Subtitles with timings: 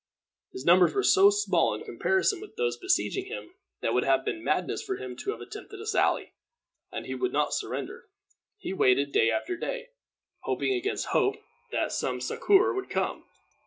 [0.51, 3.51] His numbers were so small in comparison with those besieging him
[3.81, 6.33] that it would have been madness for him to have attempted a sally;
[6.91, 8.05] and he would not surrender.
[8.57, 9.89] He waited day after day,
[10.39, 11.35] hoping against hope
[11.71, 13.25] that some succor would come.